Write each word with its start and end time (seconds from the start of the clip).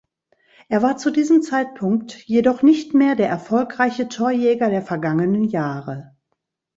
Er 0.67 0.81
war 0.81 0.97
zu 0.97 1.11
diesem 1.11 1.43
Zeitpunkt 1.43 2.23
jedoch 2.25 2.63
nicht 2.63 2.95
mehr 2.95 3.13
der 3.13 3.29
erfolgreiche 3.29 4.07
Torjäger 4.09 4.71
der 4.71 4.81
vergangenen 4.81 5.43
Jahre. 5.43 6.15